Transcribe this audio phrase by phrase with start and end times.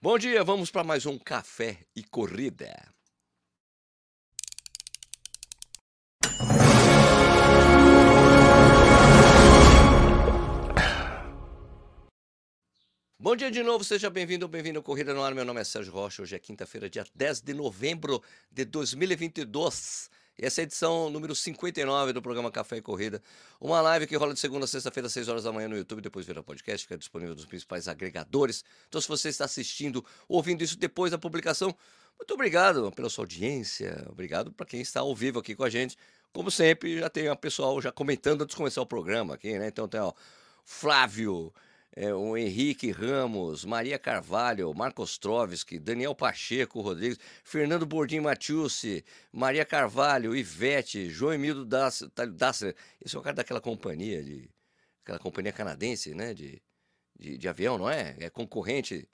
[0.00, 2.72] Bom dia, vamos para mais um Café e Corrida.
[13.18, 15.34] Bom dia de novo, seja bem-vindo ou bem-vindo ao Corrida no Ar.
[15.34, 16.22] Meu nome é Sérgio Rocha.
[16.22, 18.22] Hoje é quinta-feira, dia 10 de novembro
[18.52, 20.08] de 2022.
[20.40, 23.20] Essa é a edição número 59 do programa Café e Corrida.
[23.60, 26.00] Uma live que rola de segunda a sexta-feira, às 6 horas da manhã no YouTube,
[26.00, 28.64] depois vira podcast, é disponível nos principais agregadores.
[28.88, 31.74] Então, se você está assistindo, ouvindo isso depois da publicação,
[32.16, 34.06] muito obrigado pela sua audiência.
[34.08, 35.96] Obrigado para quem está ao vivo aqui com a gente.
[36.32, 39.66] Como sempre, já tem o pessoal já comentando antes de começar o programa aqui, né?
[39.66, 40.12] Então tem, ó,
[40.64, 41.52] Flávio,
[41.96, 49.64] é, o Henrique Ramos, Maria Carvalho, Marcos Trovski, Daniel Pacheco Rodrigues, Fernando Bordim Matiusi, Maria
[49.64, 52.74] Carvalho, Ivete, João Emildo Dassler.
[53.04, 54.48] Esse é o cara daquela companhia, de,
[55.02, 56.34] aquela companhia canadense, né?
[56.34, 56.62] De,
[57.18, 58.16] de, de avião, não é?
[58.20, 59.08] É concorrente,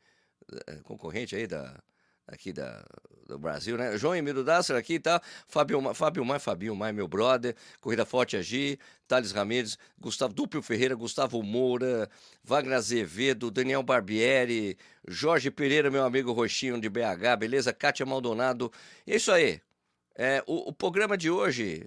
[0.67, 1.83] é concorrente aí da,
[2.27, 2.85] aqui da,
[3.27, 3.97] do Brasil, né?
[3.97, 5.21] João Emílio Dasser aqui, tá?
[5.47, 10.95] Fábio, Fábio Mai, Fabio Mai, meu brother, Corrida Forte Agir, Thales Ramirez, Gustavo Duplo Ferreira,
[10.95, 12.09] Gustavo Moura,
[12.43, 14.77] Wagner Azevedo, Daniel Barbieri,
[15.07, 17.73] Jorge Pereira, meu amigo Roxinho de BH, beleza?
[17.73, 18.73] Kátia Maldonado.
[19.07, 19.61] É isso aí.
[20.17, 21.87] É, o, o programa de hoje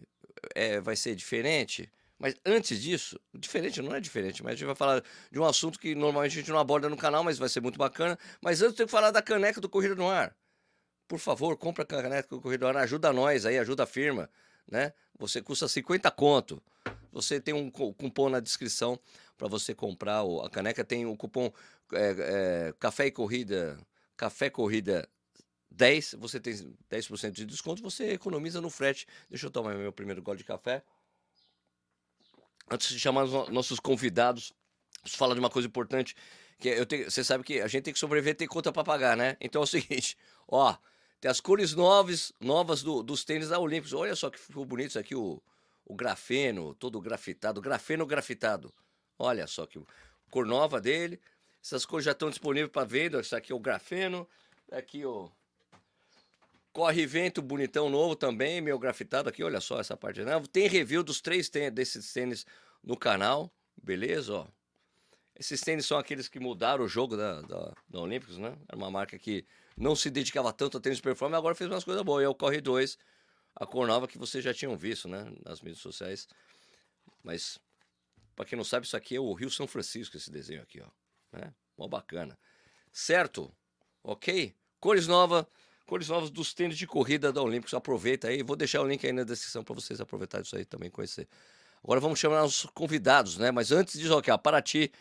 [0.53, 1.89] é, vai ser diferente.
[2.19, 5.79] Mas antes disso, diferente não é diferente, mas a gente vai falar de um assunto
[5.79, 8.17] que normalmente a gente não aborda no canal, mas vai ser muito bacana.
[8.41, 10.35] Mas antes tem que falar da caneca do Corrida no Ar.
[11.07, 14.29] Por favor, compra a caneca do Corrida no Ar, ajuda nós aí, ajuda a firma,
[14.67, 14.93] né?
[15.19, 16.61] Você custa 50 conto.
[17.11, 18.99] Você tem um cupom na descrição
[19.37, 20.83] para você comprar a caneca.
[20.83, 21.51] Tem o cupom
[21.93, 22.15] é,
[22.69, 23.77] é, Café e Corrida,
[24.15, 25.07] Café Corrida
[25.69, 26.53] 10, você tem
[26.89, 29.07] 10% de desconto, você economiza no frete.
[29.29, 30.83] Deixa eu tomar meu primeiro gole de café
[32.69, 34.53] antes de chamar os nossos convidados,
[35.01, 36.15] preciso falar de uma coisa importante.
[36.59, 39.15] Que eu tenho, você sabe que a gente tem que sobreviver tem conta para pagar,
[39.15, 39.37] né?
[39.39, 40.75] Então é o seguinte, ó,
[41.21, 43.93] tem as cores novas, novas do, dos tênis da Olímpicos.
[43.93, 45.41] Olha só que ficou bonito isso aqui, o,
[45.85, 48.73] o grafeno, todo grafitado, grafeno grafitado.
[49.17, 49.79] Olha só que
[50.29, 51.19] cor nova dele.
[51.63, 53.19] Essas cores já estão disponíveis para venda.
[53.19, 54.27] Isso aqui é o grafeno.
[54.71, 55.31] Aqui o
[56.77, 60.21] Corre Vento, bonitão novo também, meu grafitado aqui, olha só essa parte.
[60.21, 60.39] Né?
[60.53, 62.45] Tem review dos três tênis, desses tênis
[62.83, 64.31] no canal, beleza?
[64.31, 64.47] Ó.
[65.35, 68.55] Esses tênis são aqueles que mudaram o jogo da, da, da Olímpicos, né?
[68.67, 69.43] Era uma marca que
[69.75, 72.21] não se dedicava tanto a tênis performance, agora fez umas coisas boas.
[72.21, 72.95] E é o Corre 2,
[73.55, 75.33] a cor nova que vocês já tinham visto, né?
[75.43, 76.27] Nas mídias sociais.
[77.23, 77.57] Mas,
[78.35, 80.89] para quem não sabe, isso aqui é o Rio São Francisco, esse desenho aqui, ó.
[81.35, 81.51] Né?
[81.75, 82.37] Mó bacana.
[82.91, 83.51] Certo?
[84.03, 84.55] Ok?
[84.79, 85.43] Cores novas
[85.87, 87.73] cores novas dos tênis de corrida da Olímpicos.
[87.73, 90.91] Aproveita aí, vou deixar o link aí na descrição para vocês aproveitarem isso aí também,
[90.91, 91.27] conhecer.
[91.83, 93.49] Agora vamos chamar os convidados, né?
[93.49, 94.91] Mas antes disso, aqui, ó, Paraty,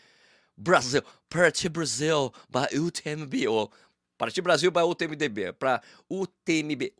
[0.55, 3.71] Brasil, Paraty Brasil, by UTMB, ou
[4.17, 6.93] Paraty Brasil by UTMB, para UTMB,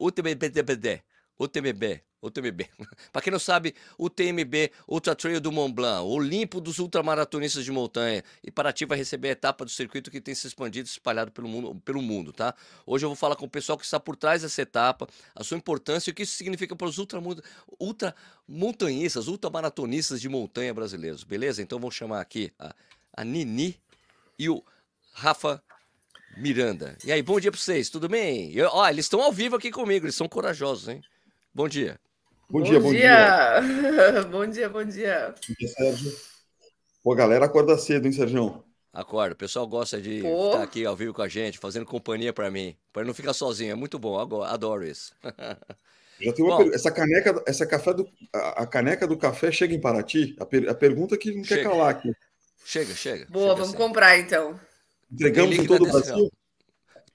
[1.39, 2.69] UTMB, UTMB, UTMB.
[3.11, 7.63] Para quem não sabe, o TMB, Ultra Trail do Mont Blanc, o Olimpo dos ultramaratonistas
[7.63, 8.23] de montanha.
[8.43, 11.47] E Paraty vai receber a etapa do circuito que tem se expandido e espalhado pelo
[11.47, 12.53] mundo, pelo mundo, tá?
[12.85, 15.57] Hoje eu vou falar com o pessoal que está por trás dessa etapa, a sua
[15.57, 17.21] importância e o que isso significa para os ultra,
[17.79, 18.15] ultra
[19.27, 21.61] ultramaratonistas de montanha brasileiros, beleza?
[21.61, 22.75] Então vou chamar aqui a,
[23.13, 23.79] a Nini
[24.37, 24.63] e o
[25.13, 25.61] Rafa
[26.35, 26.97] Miranda.
[27.03, 28.51] E aí, bom dia para vocês, tudo bem?
[28.53, 31.01] Eu, ó, eles estão ao vivo aqui comigo, eles são corajosos, hein?
[31.53, 31.99] Bom dia.
[32.49, 33.59] Bom, bom dia, bom dia.
[33.59, 34.23] dia.
[34.31, 35.35] bom dia, bom dia.
[35.49, 36.15] Bom dia, Sérgio.
[37.03, 38.63] Pô, galera acorda cedo, hein, Sérgio?
[38.93, 39.33] Acorda.
[39.33, 40.51] O pessoal gosta de Pô.
[40.51, 42.73] estar aqui ao vivo com a gente, fazendo companhia para mim.
[42.93, 43.73] Para não ficar sozinho.
[43.73, 44.17] É muito bom.
[44.43, 45.13] Adoro isso.
[46.21, 49.81] Já tem uma bom, essa caneca, essa café do, a, caneca do café chega em
[49.81, 50.35] Paraty?
[50.39, 51.61] A, per, a pergunta que não chega.
[51.61, 52.11] quer calar aqui.
[52.65, 53.27] Chega, chega.
[53.29, 53.77] Boa, chega vamos assim.
[53.77, 54.59] comprar então.
[55.11, 56.31] Entregamos em todo o Brasil?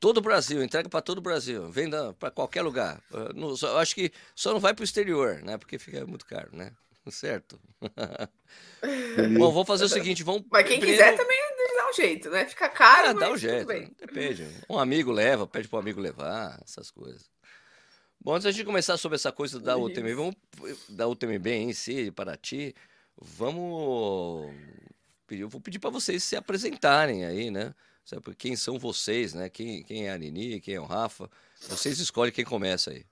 [0.02, 3.00] Todo o Brasil, entrega para todo o Brasil, venda para qualquer lugar.
[3.12, 5.56] Eu ah, acho que só não vai para o exterior, né?
[5.56, 6.72] Porque fica muito caro, né?
[7.08, 7.56] Certo.
[9.38, 10.42] Bom, vamos fazer o seguinte, vamos.
[10.50, 11.04] Mas quem primeiro...
[11.04, 11.38] quiser também
[11.76, 12.44] dá um jeito, né?
[12.46, 13.10] Fica caro.
[13.10, 13.64] Ah, dá um jeito.
[13.64, 14.48] Depende.
[14.68, 17.30] Um amigo leva, pede para o amigo levar, essas coisas.
[18.20, 20.34] Bom, antes de começar sobre essa coisa da UTMB, vamos
[20.88, 22.74] da UTMB em si, para ti,
[23.16, 24.52] vamos
[25.30, 27.72] eu vou pedir para vocês se apresentarem aí, né?
[28.04, 29.48] Sabe, quem são vocês, né?
[29.48, 31.30] Quem, quem é a Nini, quem é o Rafa?
[31.60, 33.06] Vocês escolhem quem começa aí.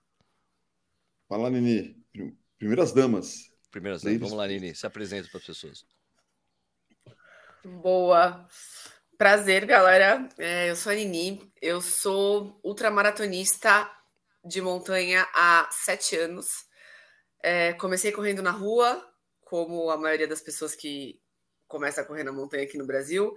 [1.29, 1.97] Fala, Nini.
[2.59, 3.51] Primeiras damas.
[3.71, 4.19] Primeiras damas.
[4.19, 4.75] Vamos lá, Nini.
[4.75, 5.87] Se apresenta para as pessoas.
[7.65, 8.47] Boa.
[9.17, 10.29] Prazer, galera.
[10.39, 11.53] É, eu sou a Nini.
[11.63, 13.89] Eu sou ultramaratonista
[14.45, 16.67] de montanha há sete anos.
[17.43, 19.07] É, comecei correndo na rua,
[19.43, 21.21] como a maioria das pessoas que
[21.69, 23.35] começa a correr na montanha aqui no Brasil.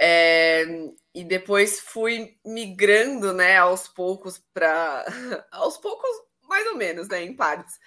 [0.00, 0.64] É,
[1.12, 5.04] e depois fui migrando, né, aos poucos para
[5.50, 6.08] aos poucos,
[6.48, 7.78] mais ou menos, né, em partes.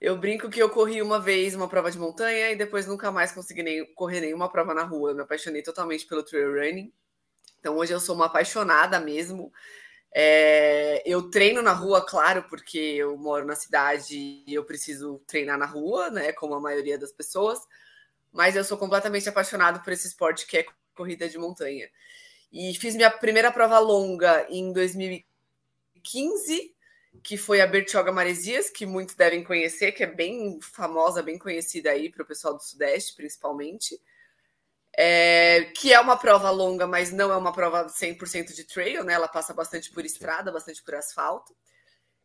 [0.00, 3.32] Eu brinco que eu corri uma vez uma prova de montanha e depois nunca mais
[3.32, 5.10] consegui nem, correr nenhuma prova na rua.
[5.10, 6.92] Eu me apaixonei totalmente pelo trail running.
[7.60, 9.52] Então hoje eu sou uma apaixonada mesmo.
[10.14, 14.16] É, eu treino na rua, claro, porque eu moro na cidade
[14.46, 17.60] e eu preciso treinar na rua, né, como a maioria das pessoas.
[18.32, 21.88] Mas eu sou completamente apaixonado por esse esporte que é corrida de montanha.
[22.52, 26.74] E fiz minha primeira prova longa em 2015,
[27.22, 31.90] que foi a Bertioga Maresias, que muitos devem conhecer, que é bem famosa, bem conhecida
[31.90, 34.00] aí para o pessoal do Sudeste, principalmente.
[34.94, 39.14] É, que é uma prova longa, mas não é uma prova 100% de trail, né?
[39.14, 41.56] Ela passa bastante por estrada, bastante por asfalto.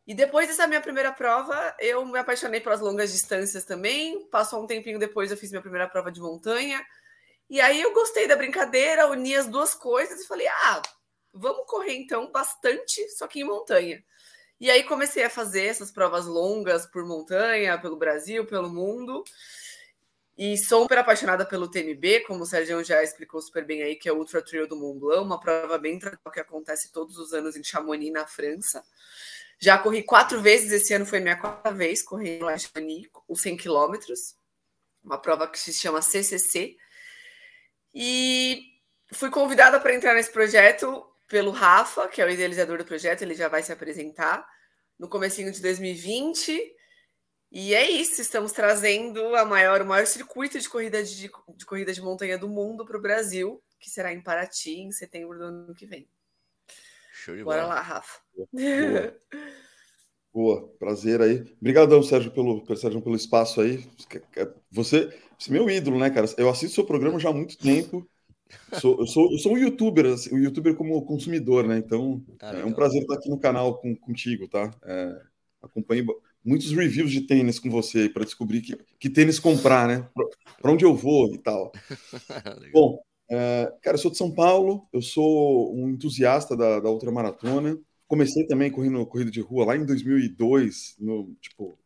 [0.06, 4.26] E depois dessa minha primeira prova, eu me apaixonei pelas longas distâncias também.
[4.30, 6.84] Passou um tempinho depois, eu fiz minha primeira prova de montanha.
[7.48, 10.82] E aí eu gostei da brincadeira, uni as duas coisas e falei: ah,
[11.32, 14.02] vamos correr então bastante, só que em montanha.
[14.60, 19.22] E aí comecei a fazer essas provas longas por montanha, pelo Brasil, pelo mundo.
[20.36, 24.08] E sou super apaixonada pelo TMB, como o Sérgio já explicou super bem aí, que
[24.08, 27.32] é o Ultra Trail do Mont Blanc, uma prova bem tradicional que acontece todos os
[27.32, 28.84] anos em Chamonix, na França.
[29.58, 33.40] Já corri quatro vezes, esse ano foi minha quarta vez correndo lá em Chamonix, os
[33.40, 34.36] 100 quilômetros.
[35.02, 36.76] Uma prova que se chama CCC,
[37.94, 38.62] e
[39.12, 43.34] fui convidada para entrar nesse projeto pelo Rafa, que é o idealizador do projeto, ele
[43.34, 44.46] já vai se apresentar
[44.98, 46.74] no comecinho de 2020.
[47.50, 51.92] E é isso, estamos trazendo a maior, o maior circuito de corrida de, de corrida
[51.92, 55.74] de montanha do mundo para o Brasil, que será em Paraty em setembro do ano
[55.74, 56.08] que vem.
[57.12, 57.74] Show de Bora bola.
[57.74, 58.20] lá, Rafa.
[58.34, 59.18] Boa.
[60.32, 60.68] Boa.
[60.78, 61.44] prazer aí.
[61.60, 63.84] Obrigadão, Sérgio, pelo, Sérgio, pelo espaço aí.
[64.70, 66.26] Você, você é meu ídolo, né, cara?
[66.36, 68.06] Eu assisto seu programa já há muito tempo.
[68.80, 71.78] Sou, eu, sou, eu sou um youtuber, assim, um youtuber como consumidor, né?
[71.78, 74.70] Então ah, é um prazer estar aqui no canal com, contigo, tá?
[74.84, 75.20] É,
[75.62, 76.06] acompanho
[76.44, 80.08] muitos reviews de tênis com você para descobrir que, que tênis comprar, né?
[80.60, 81.72] Para onde eu vou e tal.
[82.72, 87.78] Bom, é, cara, eu sou de São Paulo, eu sou um entusiasta da, da ultramaratona.
[88.08, 91.78] Comecei também correndo corrida de rua lá em 2002, no tipo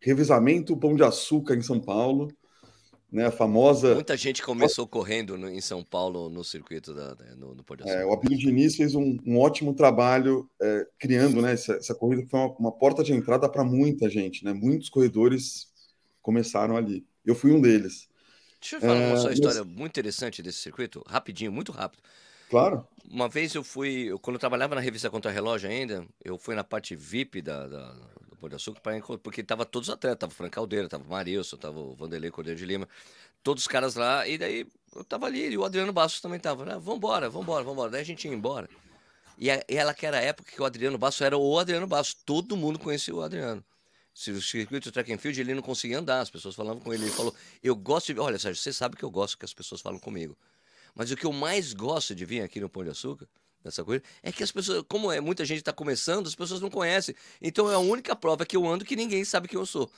[0.00, 2.28] revezamento Pão de Açúcar em São Paulo
[3.10, 3.26] né?
[3.26, 3.94] A famosa.
[3.94, 7.84] Muita gente começou correndo no, em São Paulo no circuito da, no, no Pão de
[7.84, 8.00] Açúcar.
[8.00, 12.22] É, o Abílio Diniz fez um, um ótimo trabalho é, criando né, essa, essa, corrida
[12.22, 14.52] que foi uma, uma porta de entrada para muita gente, né?
[14.52, 15.68] Muitos corredores
[16.20, 17.06] começaram ali.
[17.24, 18.08] Eu fui um deles.
[18.60, 19.74] Deixa eu falar é, uma só história mas...
[19.74, 22.02] muito interessante desse circuito, rapidinho, muito rápido.
[22.48, 22.86] Claro.
[23.08, 26.64] Uma vez eu fui, quando eu trabalhava na revista Contra Relógio ainda, eu fui na
[26.64, 27.94] parte VIP da, da
[28.36, 31.04] do Pão de Açúcar, pra, porque tava todos os atletas, tava o Frank Caldeira, tava
[31.04, 32.88] o Marilson, tava o Vanderlei Cordeiro de Lima,
[33.42, 36.64] todos os caras lá, e daí eu tava ali, e o Adriano Bastos também tava,
[36.64, 36.78] né?
[36.78, 37.90] Vambora, vambora, vambora.
[37.90, 38.68] Daí a gente ia embora.
[39.38, 41.86] E, a, e ela que era a época que o Adriano Bastos era o Adriano
[41.86, 43.64] Bastos, todo mundo conhecia o Adriano.
[44.14, 47.12] O circuito track and field ele não conseguia andar, as pessoas falavam com ele, ele
[47.12, 49.98] falou: "Eu gosto de, olha, Sérgio, você sabe que eu gosto que as pessoas falam
[49.98, 50.36] comigo.
[50.96, 53.28] Mas o que eu mais gosto de vir aqui no Pão de Açúcar
[53.66, 56.70] dessa coisa, é que as pessoas, como é, muita gente está começando, as pessoas não
[56.70, 57.14] conhecem.
[57.42, 59.90] Então é a única prova que eu ando que ninguém sabe quem eu sou.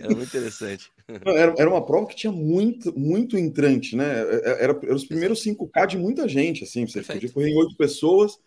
[0.00, 0.90] era muito interessante.
[1.24, 4.04] Era, era uma prova que tinha muito, muito entrante, né?
[4.06, 6.86] É, é, era, era os primeiros 5K de muita gente, assim.
[6.86, 7.20] Você Perfeito.
[7.20, 8.38] podia correr em oito pessoas,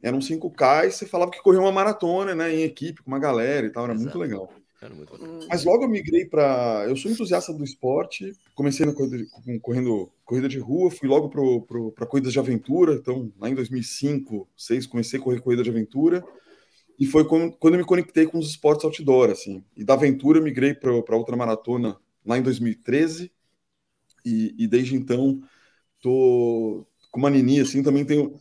[0.00, 2.54] eram 5K e você falava que corria uma maratona, né?
[2.54, 4.16] Em equipe, com uma galera e tal, era Exato.
[4.16, 4.61] muito legal.
[5.48, 6.86] Mas logo eu migrei para.
[6.88, 9.24] Eu sou entusiasta do esporte, comecei na corrida,
[9.60, 11.28] correndo corrida de rua, fui logo
[11.94, 12.94] para corridas de aventura.
[12.94, 16.24] Então, lá em 2005, 2006, comecei a correr corrida de aventura.
[16.98, 19.64] E foi quando, quando eu me conectei com os esportes outdoor, assim.
[19.76, 23.32] E da aventura eu migrei para outra maratona lá em 2013.
[24.24, 25.40] E, e desde então,
[26.00, 28.40] tô com uma nini, assim, também tenho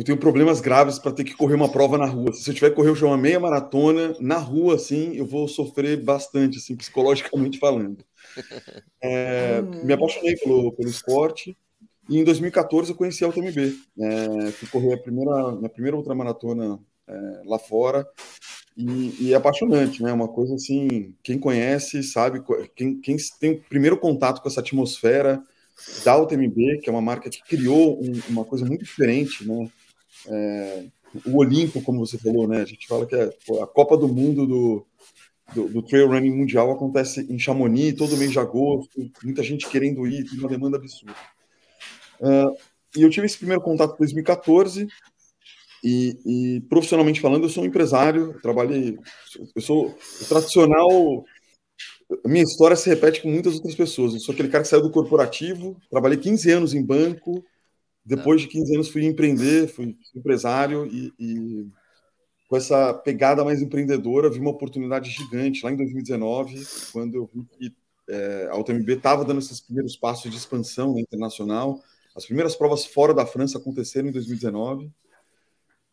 [0.00, 2.32] eu tenho problemas graves para ter que correr uma prova na rua.
[2.32, 6.56] Se eu tiver que correr uma meia maratona na rua, assim, eu vou sofrer bastante,
[6.56, 8.02] assim, psicologicamente falando.
[9.02, 9.84] É, hum.
[9.84, 11.56] me apaixonei pelo, pelo esporte
[12.08, 13.76] e em 2014 eu conheci a UTMB.
[13.98, 18.06] É, fui correr a primeira, minha primeira ultramaratona é, lá fora
[18.74, 20.12] e, e, é apaixonante, né?
[20.12, 22.42] Uma coisa assim, quem conhece sabe,
[22.74, 25.42] quem, quem tem o primeiro contato com essa atmosfera
[26.04, 29.68] da UTMB, que é uma marca que criou um, uma coisa muito diferente, né?
[30.26, 30.84] É,
[31.26, 32.60] o Olimpo, como você falou, né?
[32.60, 33.24] A gente fala que é
[33.62, 34.86] a Copa do Mundo do,
[35.54, 40.06] do, do, trail running mundial acontece em Chamonix todo mês de agosto, muita gente querendo
[40.06, 41.14] ir, tem uma demanda absurda.
[42.20, 42.54] Uh,
[42.96, 44.86] e eu tive esse primeiro contato em 2014
[45.82, 48.98] e, e, profissionalmente falando, eu sou um empresário, eu trabalhei,
[49.54, 49.96] eu sou
[50.28, 51.24] tradicional
[52.24, 54.14] minha história se repete com muitas outras pessoas.
[54.14, 57.44] Eu sou aquele cara que saiu do corporativo, trabalhei 15 anos em banco,
[58.04, 61.66] depois de 15 anos fui empreender, fui empresário e, e
[62.48, 67.44] com essa pegada mais empreendedora, vi uma oportunidade gigante lá em 2019, quando eu vi
[67.44, 67.76] que
[68.08, 71.80] é, a UTMB estava dando esses primeiros passos de expansão né, internacional.
[72.16, 74.90] As primeiras provas fora da França aconteceram em 2019.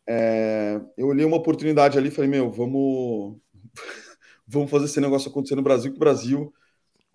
[0.07, 3.37] É, eu olhei uma oportunidade ali e falei, meu, vamos,
[4.47, 6.51] vamos fazer esse negócio acontecer no Brasil, que o Brasil,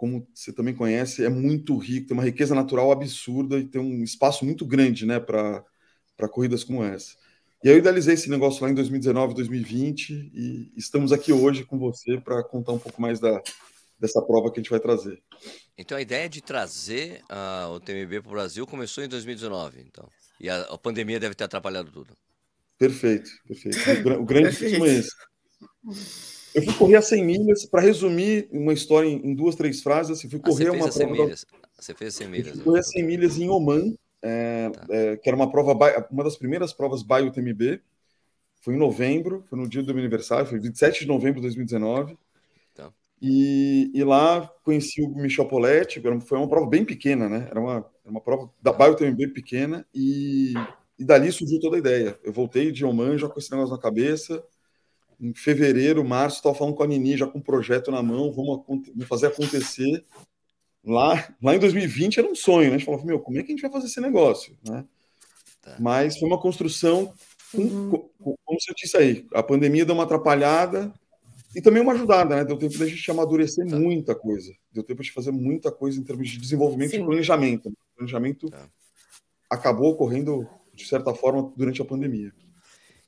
[0.02, 4.02] como você também conhece, é muito rico, tem uma riqueza natural absurda e tem um
[4.02, 5.64] espaço muito grande né, para
[6.28, 7.14] corridas como essa.
[7.62, 11.78] E aí eu idealizei esse negócio lá em 2019, 2020 e estamos aqui hoje com
[11.78, 13.40] você para contar um pouco mais da,
[13.96, 15.22] dessa prova que a gente vai trazer.
[15.78, 20.08] Então a ideia de trazer uh, o TMB para o Brasil começou em 2019, então.
[20.40, 22.12] E a, a, pandemia deve ter atrapalhado tudo.
[22.76, 23.78] Perfeito, perfeito.
[24.08, 26.41] O, o grande problema é esse.
[26.54, 30.28] Eu fui correr a 100 milhas, para resumir uma história em, duas, três frases, assim,
[30.28, 31.12] fui ah, correr uma prova.
[31.12, 31.46] Milhas.
[31.78, 32.46] Você fez 100 milhas.
[32.48, 34.86] Eu fui correr a 100 milhas em Oman, é, tá.
[34.90, 35.72] é, que era uma prova,
[36.10, 37.80] uma das primeiras provas by UTMB.
[38.60, 42.16] Foi em novembro, foi no dia do meu aniversário, foi 27 de novembro de 2019.
[42.74, 42.92] Tá.
[43.20, 47.48] E, e, lá conheci o Michel Poletti, foi uma prova bem pequena, né?
[47.50, 50.54] Era uma, uma prova da by UTMB pequena e,
[50.96, 52.18] e dali surgiu toda a ideia.
[52.22, 54.44] Eu voltei de Oman já com esse negócio na cabeça.
[55.22, 58.64] Em fevereiro, março, estava falando com a Nini, já com um projeto na mão, vamos,
[58.66, 60.04] vamos fazer acontecer.
[60.84, 62.74] Lá, lá em 2020 era um sonho, né?
[62.74, 64.58] A gente falava, meu, como é que a gente vai fazer esse negócio?
[64.68, 64.84] Né?
[65.62, 65.76] Tá.
[65.78, 67.14] Mas foi uma construção,
[67.54, 67.90] uhum.
[68.18, 70.92] com, como você disse aí, a pandemia deu uma atrapalhada
[71.54, 72.44] e também uma ajudada, né?
[72.44, 73.78] Deu tempo da gente amadurecer tá.
[73.78, 74.52] muita coisa.
[74.72, 77.02] Deu tempo de fazer muita coisa em termos de desenvolvimento Sim.
[77.02, 77.68] e planejamento.
[77.68, 78.66] O planejamento tá.
[79.48, 82.32] acabou ocorrendo, de certa forma, durante a pandemia.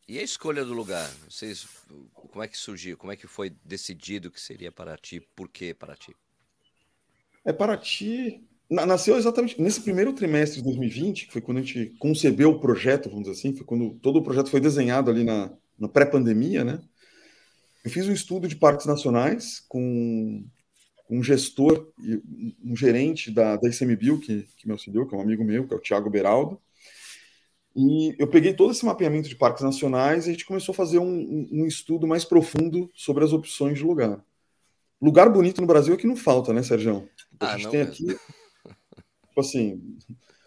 [0.07, 1.11] E a escolha do lugar?
[1.29, 1.67] Vocês,
[2.13, 2.97] como é que surgiu?
[2.97, 5.21] Como é que foi decidido que seria Paraty?
[5.35, 6.15] Por que Paraty?
[7.43, 12.51] É Paraty nasceu exatamente nesse primeiro trimestre de 2020, que foi quando a gente concebeu
[12.51, 15.89] o projeto, vamos dizer assim, foi quando todo o projeto foi desenhado ali na, na
[15.89, 16.81] pré-pandemia, né?
[17.83, 20.45] Eu fiz um estudo de parques nacionais com
[21.09, 21.93] um gestor
[22.63, 25.73] um gerente da, da ICMBio, que, que me auxiliou, que é um amigo meu, que
[25.73, 26.61] é o Thiago Beraldo.
[27.77, 30.99] E eu peguei todo esse mapeamento de parques nacionais e a gente começou a fazer
[30.99, 34.25] um, um, estudo mais profundo sobre as opções de lugar.
[35.03, 37.09] Lugar bonito no Brasil é que não falta, né, Sérgio?
[37.41, 39.83] A ah, gente tem aqui, tipo assim,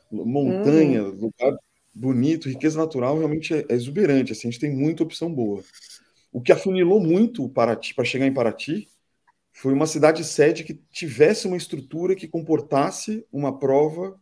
[0.10, 1.12] montanha, hum.
[1.12, 1.58] lugar
[1.94, 4.32] bonito, riqueza natural, realmente é, é, exuberante.
[4.32, 5.64] Assim, a gente tem muita opção boa.
[6.32, 8.88] O que afunilou muito Paraty para chegar em Paraty
[9.52, 14.20] foi uma cidade sede que tivesse uma estrutura que comportasse uma prova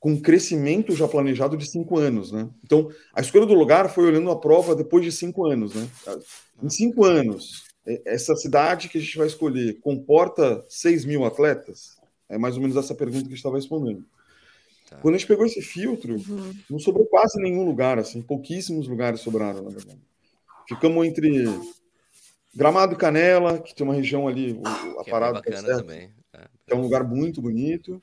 [0.00, 2.48] com crescimento já planejado de cinco anos, né?
[2.64, 5.86] Então, a escolha do lugar foi olhando a prova depois de cinco anos, né?
[6.62, 7.64] Em cinco anos,
[8.06, 11.98] essa cidade que a gente vai escolher comporta 6 mil atletas?
[12.30, 14.02] É mais ou menos essa pergunta que a gente estava respondendo.
[14.88, 14.96] Tá.
[14.96, 16.54] Quando a gente pegou esse filtro, uhum.
[16.70, 20.00] não sobrou quase nenhum lugar, assim, pouquíssimos lugares sobraram, na verdade.
[20.66, 21.44] Ficamos entre
[22.54, 26.10] Gramado e Canela, que tem uma região ali, a que é parada é bacana também.
[26.32, 28.02] É, é um lugar muito bonito.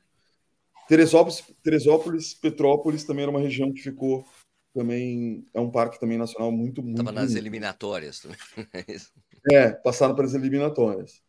[0.88, 4.26] Teresópolis, Teresópolis, Petrópolis também era uma região que ficou
[4.74, 7.00] também é um parque também nacional muito muito.
[7.00, 8.22] Estava nas eliminatórias.
[9.50, 11.22] É, é, passaram pelas eliminatórias.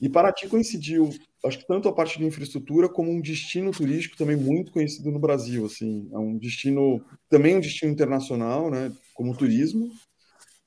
[0.00, 1.10] E Paraty coincidiu,
[1.44, 5.18] acho que tanto a parte de infraestrutura como um destino turístico também muito conhecido no
[5.18, 9.90] Brasil, assim, é um destino também um destino internacional, né, como turismo,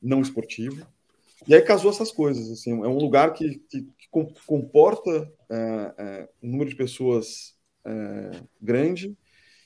[0.01, 0.85] não esportivo.
[1.47, 4.09] E aí casou essas coisas, assim, é um lugar que, que, que
[4.45, 7.56] comporta é, é, um número de pessoas
[7.87, 9.15] é, grande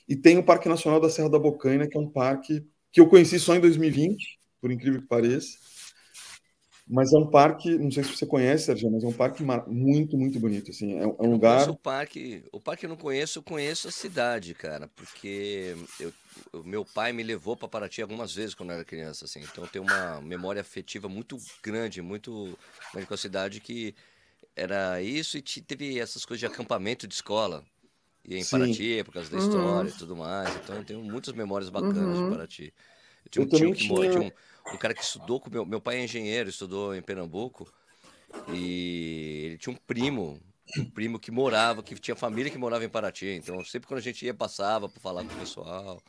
[0.08, 3.08] e tem o Parque Nacional da Serra da Bocaina, que é um parque que eu
[3.08, 5.58] conheci só em 2020, por incrível que pareça,
[6.86, 10.18] mas é um parque, não sei se você conhece, Sérgio, mas é um parque muito,
[10.18, 10.70] muito bonito.
[10.70, 11.70] Assim, é, é um lugar.
[11.70, 16.12] O parque, o parque eu não conheço, eu conheço a cidade, cara, porque eu,
[16.64, 19.40] meu pai me levou para Paraty algumas vezes quando eu era criança, assim.
[19.40, 22.58] Então eu tenho uma memória afetiva muito grande, muito
[22.92, 23.94] grande com a cidade que
[24.54, 27.64] era isso e teve essas coisas de acampamento de escola.
[28.24, 28.50] E em Sim.
[28.58, 29.96] Paraty, por causa da história uhum.
[29.96, 30.54] e tudo mais.
[30.56, 32.24] Então eu tenho muitas memórias bacanas uhum.
[32.24, 32.74] de Paraty.
[33.24, 34.10] Eu tinha um eu tio que tinha...
[34.10, 37.72] tinha um, um, cara que estudou com meu, meu pai é engenheiro, estudou em Pernambuco.
[38.48, 40.40] E ele tinha um primo,
[40.78, 43.26] um primo que morava, que tinha família que morava em Paraty.
[43.26, 46.00] Então, sempre quando a gente ia, passava para falar com o pessoal.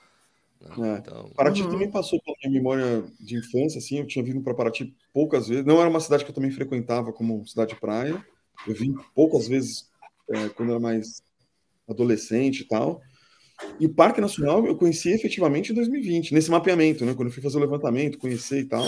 [0.61, 0.95] Né?
[0.95, 0.97] É.
[0.99, 1.29] Então...
[1.35, 1.71] Paraty uhum.
[1.71, 3.97] também passou pela minha memória de infância, assim.
[3.97, 5.65] Eu tinha vindo para Paraty poucas vezes.
[5.65, 8.23] Não era uma cidade que eu também frequentava como cidade praia.
[8.67, 9.89] Eu vim poucas vezes
[10.29, 11.21] é, quando era mais
[11.87, 13.01] adolescente e tal.
[13.79, 17.13] E o Parque Nacional eu conheci efetivamente em 2020, nesse mapeamento, né?
[17.13, 18.85] Quando eu fui fazer o levantamento, conhecer e tal.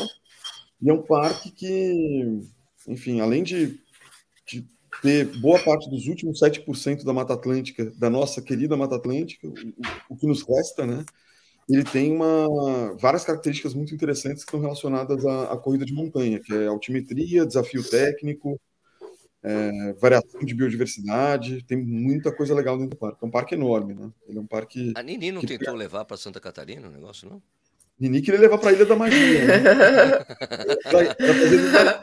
[0.81, 2.41] E é um parque que,
[2.87, 3.79] enfim, além de,
[4.47, 4.67] de
[5.01, 9.53] ter boa parte dos últimos 7% da Mata Atlântica, da nossa querida Mata Atlântica, o,
[10.09, 11.05] o, que nos resta, né?
[11.67, 16.39] Ele tem uma, várias características muito interessantes que estão relacionadas à, à corrida de montanha,
[16.39, 18.59] que é altimetria, desafio técnico,
[19.47, 23.19] é, variação de biodiversidade, tem muita coisa legal dentro do parque.
[23.21, 24.09] É um parque enorme, né?
[24.27, 24.91] Ele é um parque.
[24.95, 27.41] A Nini não tentou levar para Santa Catarina o negócio, não?
[27.99, 29.45] Nini queria levar para a Ilha da Magia.
[29.45, 29.59] Né?
[30.83, 32.01] pra, pra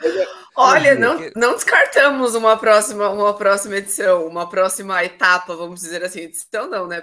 [0.54, 6.20] Olha, não, não descartamos uma próxima, uma próxima edição, uma próxima etapa, vamos dizer assim.
[6.20, 7.02] Edição não, né?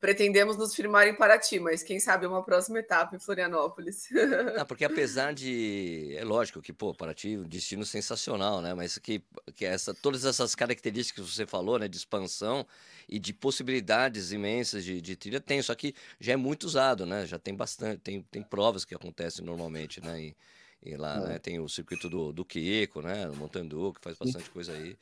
[0.00, 4.08] Pretendemos nos firmar em Paraty, mas quem sabe uma próxima etapa em Florianópolis.
[4.56, 6.14] Não, porque apesar de.
[6.16, 8.74] É lógico que, pô, Paraty é um destino sensacional, né?
[8.74, 9.20] Mas que,
[9.56, 11.88] que essa, todas essas características que você falou, né?
[11.88, 12.64] De expansão
[13.08, 17.26] e de possibilidades imensas de, de trilha tem, só que já é muito usado, né?
[17.26, 20.22] Já tem bastante, tem, tem provas que acontecem normalmente, né?
[20.22, 20.36] E,
[20.80, 21.28] e lá é.
[21.28, 23.28] né, tem o circuito do, do Kiko, né?
[23.28, 24.96] O Montandu, que faz bastante coisa aí.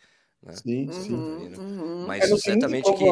[0.46, 0.54] Né?
[0.54, 1.12] Sim, sim.
[1.12, 2.06] Uhum, uhum.
[2.06, 3.04] Mas é, certamente que.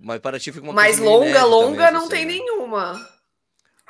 [0.00, 2.32] Mas para ti fica uma Mas longa, longa não tem né?
[2.32, 2.94] nenhuma.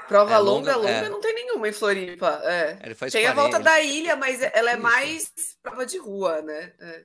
[0.09, 1.09] Prova é, longa, longa, longa é.
[1.09, 2.41] não tem nenhuma em Floripa.
[2.45, 2.75] É.
[2.75, 4.83] tem 40, a volta da ilha, mas ela é Isso.
[4.83, 6.73] mais prova de rua, né?
[6.81, 7.05] É.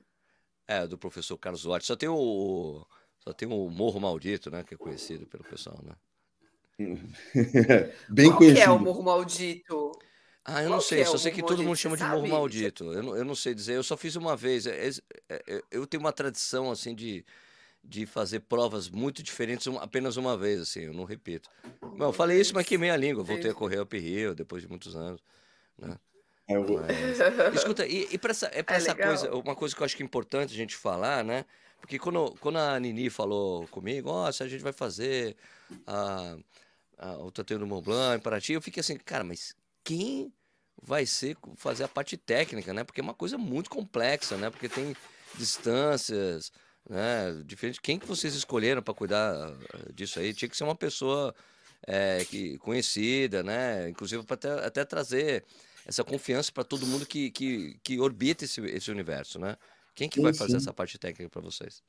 [0.66, 1.86] é, do professor Carlos Duarte.
[1.86, 2.84] Só tem o.
[3.20, 4.64] Só tem o Morro Maldito, né?
[4.64, 5.94] Que é conhecido pelo pessoal, né?
[8.10, 8.56] Bem Qual conhecido.
[8.56, 9.92] que é o Morro Maldito?
[10.50, 12.84] Ah, eu Qual não sei, é só sei que todo mundo chama de Morro Maldito.
[12.84, 14.66] Eu não, eu não sei dizer, eu só fiz uma vez.
[14.66, 14.88] É,
[15.28, 17.22] é, é, eu tenho uma tradição, assim, de,
[17.84, 21.50] de fazer provas muito diferentes apenas uma vez, assim, eu não repito.
[21.82, 23.22] Bom, eu falei isso, mas queimei a língua.
[23.22, 25.20] Voltei a correr up Rio depois de muitos anos,
[25.76, 25.98] né?
[26.48, 26.54] É.
[26.56, 29.84] Mas, escuta, e, e para essa, é pra é essa coisa, uma coisa que eu
[29.84, 31.44] acho que é importante a gente falar, né?
[31.78, 35.36] Porque quando, quando a Nini falou comigo, ó, oh, se a gente vai fazer
[35.86, 36.38] a,
[36.96, 40.32] a, o Tateio do Mont Blanc em Paraty, eu fiquei assim, cara, mas quem
[40.82, 42.84] vai ser fazer a parte técnica, né?
[42.84, 44.50] Porque é uma coisa muito complexa, né?
[44.50, 44.94] Porque tem
[45.36, 46.52] distâncias,
[46.88, 47.42] né?
[47.44, 47.80] Diferente.
[47.80, 50.32] Quem que vocês escolheram para cuidar eh, disso aí?
[50.32, 51.34] Tinha que ser uma pessoa
[51.86, 53.88] é, que conhecida, né?
[53.88, 55.44] Inclusive para até, até, trazer
[55.86, 59.56] essa confiança para todo mundo que, que, que orbita esse, esse universo, né?
[59.94, 60.56] Quem que sim, vai fazer sim.
[60.58, 61.82] essa parte técnica para vocês?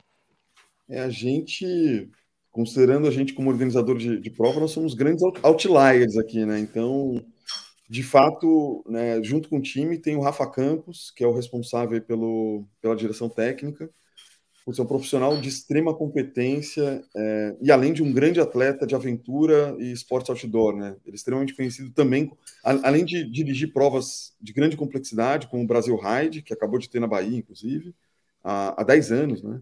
[0.87, 2.09] É a gente,
[2.51, 6.59] considerando a gente como organizador de, de prova, nós somos grandes outliers aqui, né?
[6.59, 7.23] Então
[7.89, 11.99] de fato, né, junto com o time, tem o Rafa Campos, que é o responsável
[11.99, 13.89] pelo, pela direção técnica,
[14.63, 18.93] por ser um profissional de extrema competência é, e além de um grande atleta de
[18.93, 20.95] aventura e esportes outdoor, né?
[21.03, 22.31] Ele é extremamente conhecido também,
[22.63, 26.99] além de dirigir provas de grande complexidade, como o Brasil Ride, que acabou de ter
[26.99, 27.95] na Bahia, inclusive,
[28.43, 29.59] há, há 10 anos, né?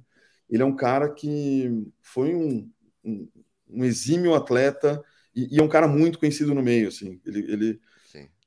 [0.49, 2.69] Ele é um cara que foi um,
[3.05, 3.27] um,
[3.69, 5.01] um exímio atleta
[5.33, 7.21] e, e, é um cara muito conhecido no meio, assim.
[7.25, 7.79] Ele, ele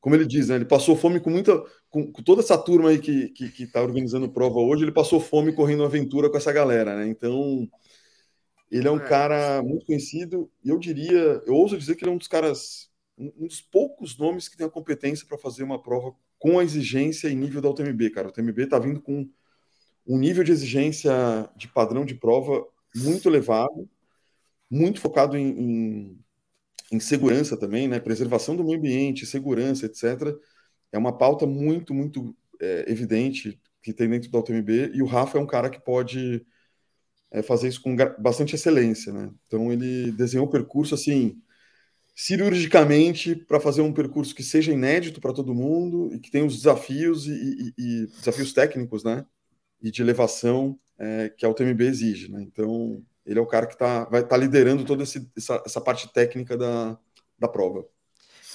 [0.00, 1.62] como ele diz, né, ele passou fome com muita.
[1.90, 4.92] Com, com toda essa turma aí que está que, que tá organizando prova hoje, ele
[4.92, 7.08] passou fome correndo aventura com essa galera, né?
[7.08, 7.68] Então,
[8.70, 9.08] ele é um é.
[9.08, 12.88] cara muito conhecido, e eu diria, eu ouso dizer que ele é um dos caras,
[13.18, 17.28] um dos poucos nomes que tem a competência para fazer uma prova com a exigência
[17.28, 18.28] e nível da UTMB, cara.
[18.28, 19.28] O UTMB está vindo com
[20.06, 21.12] um nível de exigência
[21.56, 23.88] de padrão de prova muito elevado,
[24.70, 26.24] muito focado em, em
[26.90, 28.00] em segurança também, né?
[28.00, 30.36] Preservação do meio ambiente, segurança, etc.
[30.92, 35.38] É uma pauta muito, muito é, evidente que tem dentro da UTMB e o Rafa
[35.38, 36.44] é um cara que pode
[37.30, 39.30] é, fazer isso com bastante excelência, né?
[39.46, 41.40] Então ele desenhou um percurso assim
[42.14, 46.56] cirurgicamente para fazer um percurso que seja inédito para todo mundo e que tenha os
[46.56, 49.24] desafios e, e, e, desafios técnicos, né?
[49.80, 52.42] E de elevação é, que a UTMB exige, né?
[52.42, 55.80] Então ele é o cara que tá, vai estar tá liderando toda esse, essa, essa
[55.80, 56.98] parte técnica da,
[57.38, 57.86] da prova.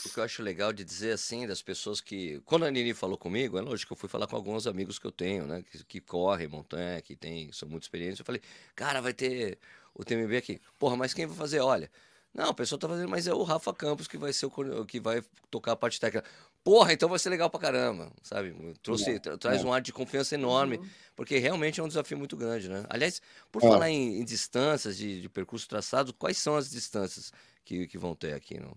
[0.05, 2.41] O que eu acho legal de dizer assim, das pessoas que.
[2.45, 5.07] Quando a Nini falou comigo, é lógico que eu fui falar com alguns amigos que
[5.07, 5.63] eu tenho, né?
[5.71, 8.19] Que, que correm montanha, que tem, são muito experientes.
[8.19, 8.41] Eu falei,
[8.75, 9.57] cara, vai ter
[9.93, 10.61] o TMB aqui.
[10.77, 11.61] Porra, mas quem vai fazer?
[11.61, 11.89] Olha.
[12.33, 14.99] Não, a pessoa tá fazendo, mas é o Rafa Campos que vai ser o que
[14.99, 16.27] vai tocar a parte técnica.
[16.65, 18.55] Porra, então vai ser legal pra caramba, sabe?
[18.81, 20.85] Trouxe, é, traz um ar de confiança enorme, uhum.
[21.15, 22.83] porque realmente é um desafio muito grande, né?
[22.89, 23.67] Aliás, por é.
[23.67, 27.31] falar em, em, distâncias de, de, percurso traçado, quais são as distâncias
[27.63, 28.75] que, que vão ter aqui no,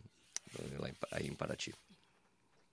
[0.78, 1.72] lá em, aí em Paraty?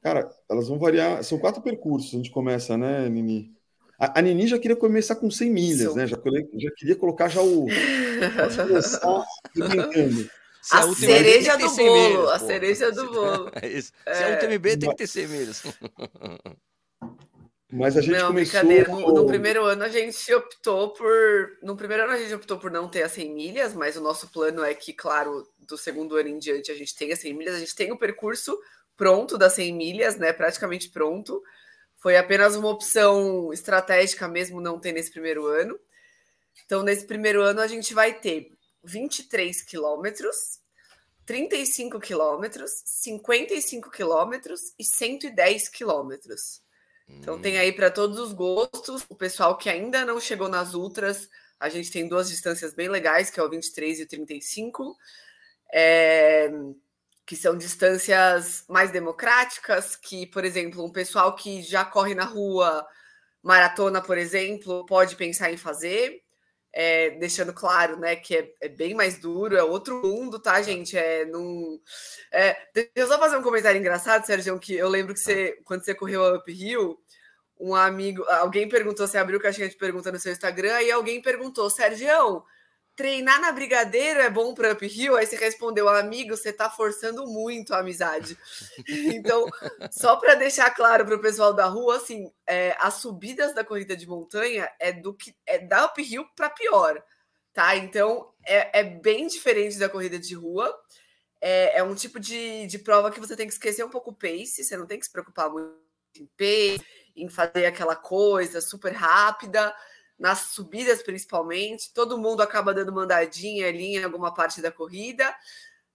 [0.01, 1.23] Cara, elas vão variar.
[1.23, 2.13] São quatro percursos.
[2.13, 3.56] A gente começa, né, Nini?
[3.97, 6.06] A, a Nini já queria começar com 100 milhas, né?
[6.08, 6.17] Já,
[6.58, 7.67] já queria colocar já o.
[8.67, 9.25] começar
[9.56, 10.30] brincando.
[10.65, 13.51] Se a, a cereja do bolo, a cereja do bolo.
[13.62, 13.91] É isso.
[14.04, 15.62] Se é, é UTMB, tem que ter 100 milhas.
[17.71, 18.62] Mas a gente não, começou...
[18.62, 18.91] brincadeira.
[18.91, 21.60] No, no, primeiro ano a gente optou por...
[21.62, 24.28] No primeiro ano a gente optou por não ter as 100 milhas, mas o nosso
[24.30, 27.56] plano é que, claro, do segundo ano em diante a gente tenha 100 milhas.
[27.56, 28.58] A gente tem o percurso
[28.97, 30.34] pronto das 100 milhas, né?
[30.34, 31.43] Praticamente pronto.
[31.97, 35.80] Foi apenas uma opção estratégica mesmo não ter nesse primeiro ano.
[36.65, 38.54] Então, nesse primeiro ano, a gente vai ter
[38.85, 40.59] 23 quilômetros,
[41.25, 46.61] 35 quilômetros, 55 quilômetros e 110 quilômetros.
[47.07, 49.05] Então, tem aí para todos os gostos.
[49.09, 53.29] O pessoal que ainda não chegou nas ultras, a gente tem duas distâncias bem legais,
[53.29, 54.97] que é o 23 e o 35.
[55.73, 56.51] É,
[57.25, 62.85] que são distâncias mais democráticas, que, por exemplo, um pessoal que já corre na rua,
[63.41, 66.24] maratona, por exemplo, pode pensar em fazer.
[66.77, 70.97] É, deixando claro, né, que é, é, bem mais duro, é outro mundo, tá, gente?
[70.97, 71.79] É num.
[72.29, 75.85] É, deixa eu só fazer um comentário engraçado, Sérgio, que eu lembro que você, quando
[75.85, 76.99] você correu a Uphill,
[77.57, 81.69] um amigo, alguém perguntou, você abriu caixinha de pergunta no seu Instagram, e alguém perguntou,
[81.69, 82.43] Sérgio,
[82.95, 85.17] treinar na Brigadeiro é bom para uphill?
[85.17, 88.38] Aí você respondeu, amigo, você está forçando muito a amizade.
[88.88, 89.45] então,
[89.91, 93.95] só para deixar claro para o pessoal da rua, assim, é, as subidas da corrida
[93.95, 97.03] de montanha é do que é da uphill para pior,
[97.53, 97.75] tá?
[97.75, 100.73] Então, é, é, bem diferente da corrida de rua.
[101.41, 104.15] É, é um tipo de, de prova que você tem que esquecer um pouco o
[104.15, 105.75] pace, você não tem que se preocupar muito
[106.17, 106.84] em pace,
[107.15, 109.73] em fazer aquela coisa super rápida
[110.17, 115.36] nas subidas principalmente, todo mundo acaba dando mandadinha ali em alguma parte da corrida.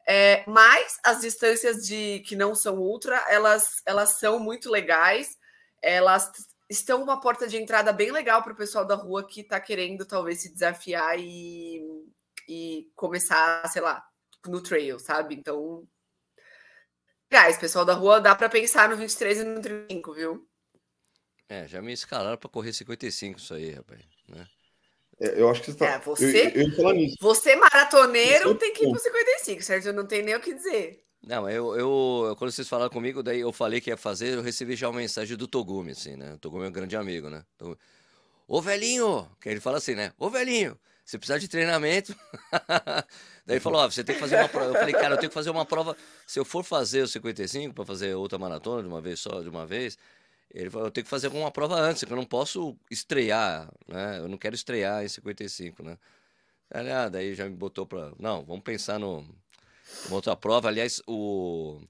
[0.07, 5.39] É, mas as distâncias de que não são ultra, elas, elas são muito legais.
[5.83, 6.31] Elas
[6.69, 10.05] estão uma porta de entrada bem legal para o pessoal da rua que está querendo
[10.05, 11.81] talvez se desafiar e,
[12.49, 14.05] e começar, sei lá,
[14.47, 15.35] no trail, sabe?
[15.35, 15.87] Então,
[17.31, 20.49] guys, pessoal da rua, dá para pensar no 23 e no 35, viu?
[21.49, 24.47] É, já me escalaram para correr 55 isso aí, rapaz, né?
[25.21, 25.87] É, eu acho que você tá...
[25.87, 27.16] É, você, eu, eu nisso.
[27.21, 29.93] você maratoneiro tem que ir pro 55, certo?
[29.93, 31.05] Não tem nem o que dizer.
[31.23, 34.75] Não, eu, eu, quando vocês falaram comigo, daí eu falei que ia fazer, eu recebi
[34.75, 36.33] já uma mensagem do Togumi, assim, né?
[36.33, 37.45] O Togumi é um grande amigo, né?
[37.57, 37.77] Então,
[38.51, 39.31] Ô velhinho!
[39.40, 40.12] Que ele fala assim, né?
[40.19, 42.12] Ô velhinho, você precisa de treinamento.
[43.47, 44.71] daí ele falou, ó, você tem que fazer uma prova.
[44.71, 45.97] Eu falei, cara, eu tenho que fazer uma prova.
[46.27, 49.49] Se eu for fazer o 55 para fazer outra maratona de uma vez só, de
[49.49, 49.97] uma vez,
[50.53, 54.19] ele falou, eu tenho que fazer alguma prova antes, que eu não posso estrear, né?
[54.19, 55.99] Eu não quero estrear em 55, né?
[56.71, 59.27] Ah, daí já me botou para, não, vamos pensar no
[60.07, 60.69] uma outra prova.
[60.69, 61.81] Aliás, o,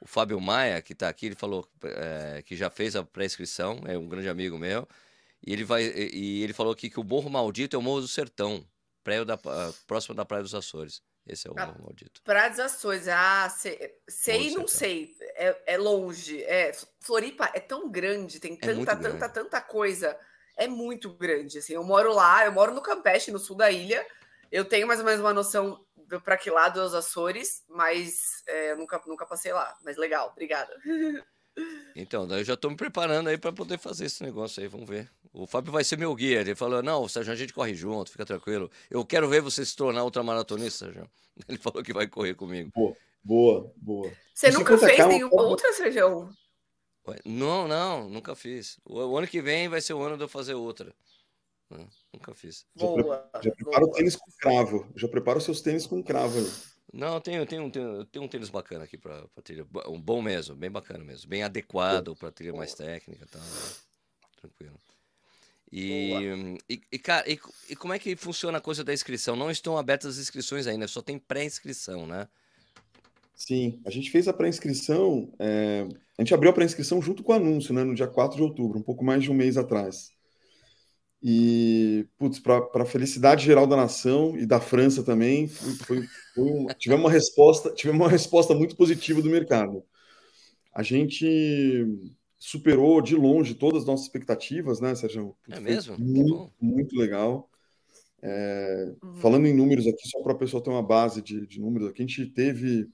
[0.00, 3.96] o Fábio Maia, que está aqui, ele falou é, que já fez a pré-inscrição, é
[3.96, 4.88] um grande amigo meu,
[5.46, 8.08] e ele vai e ele falou aqui que o Morro Maldito é o Morro do
[8.08, 8.66] Sertão,
[9.04, 9.38] praia da,
[9.86, 11.02] próximo da Praia dos Açores.
[11.26, 12.20] Esse é o ah, maldito.
[12.24, 15.14] Dos Açores, ah, sei, sei não sei.
[15.34, 16.42] É, é, longe.
[16.44, 19.34] É, Floripa é tão grande, tem tanta, é tanta, grande.
[19.34, 20.18] tanta coisa.
[20.56, 21.58] É muito grande.
[21.58, 24.04] Assim, eu moro lá, eu moro no Campeche, no sul da ilha.
[24.50, 25.84] Eu tenho mais ou menos uma noção
[26.24, 29.76] para que lado é os Açores, mas é, eu nunca, nunca passei lá.
[29.82, 30.74] Mas legal, obrigada.
[31.94, 34.88] Então, daí eu já estou me preparando aí para poder fazer esse negócio aí, vamos
[34.88, 35.10] ver.
[35.32, 36.40] O Fábio vai ser meu guia.
[36.40, 38.70] Ele falou: Não, Sérgio, a gente corre junto, fica tranquilo.
[38.90, 41.10] Eu quero ver você se tornar ultramaratonista, Sérgio.
[41.48, 42.70] Ele falou que vai correr comigo.
[42.74, 44.12] Boa, boa, boa.
[44.34, 46.28] Você nunca fez nenhuma outra, Sérgio?
[47.24, 48.78] Não, não, nunca fiz.
[48.84, 50.94] O, ano que vem vai ser o ano de eu fazer outra.
[51.68, 52.66] Não, nunca fiz.
[52.74, 53.28] Boa.
[53.34, 54.92] Já, já prepara o tênis com cravo.
[54.94, 56.50] Já prepara os seus tênis com cravo aí.
[56.92, 59.66] Não, tenho, tenho, tenho, tenho um tênis bacana aqui para trilha.
[59.88, 61.28] Um bom mesmo, bem bacana mesmo.
[61.28, 63.40] Bem adequado para trilha mais técnica e tal.
[63.40, 63.72] Né?
[64.40, 64.78] Tranquilo.
[65.72, 69.34] E, e, e, cara, e, e, como é que funciona a coisa da inscrição?
[69.34, 72.28] Não estão abertas as inscrições ainda, só tem pré-inscrição, né?
[73.34, 77.34] Sim, a gente fez a pré-inscrição, é, a gente abriu a pré-inscrição junto com o
[77.34, 80.11] anúncio, né, no dia 4 de outubro, um pouco mais de um mês atrás.
[81.24, 86.44] E, putz, para a felicidade geral da nação e da França também, foi, foi, foi
[86.44, 89.84] um, tivemos, uma resposta, tivemos uma resposta muito positiva do mercado.
[90.74, 91.86] A gente
[92.36, 95.36] superou de longe todas as nossas expectativas, né, Sérgio?
[95.48, 95.96] É mesmo?
[95.96, 97.48] Muito, muito legal.
[98.20, 99.14] É, uhum.
[99.14, 102.02] Falando em números aqui, só para a pessoa ter uma base de, de, números aqui,
[102.02, 102.88] a gente teve.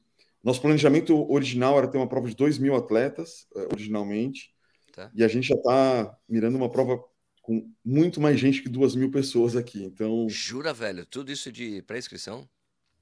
[0.44, 4.54] Nosso planejamento original era ter uma prova de 2 mil atletas, é, originalmente,
[4.92, 5.10] tá.
[5.14, 7.02] e a gente já está mirando uma prova
[7.48, 9.82] com muito mais gente que 2 mil pessoas aqui.
[9.82, 10.28] Então.
[10.28, 11.06] Jura, velho?
[11.06, 12.46] Tudo isso de pré-inscrição?